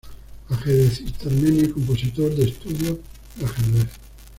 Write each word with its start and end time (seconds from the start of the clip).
Ajedrecista 0.49 1.27
armenio 1.29 1.63
y 1.65 1.69
compositor 1.73 2.33
de 2.35 2.45
estudios 2.45 2.97
de 3.35 3.45
ajedrez. 3.45 3.87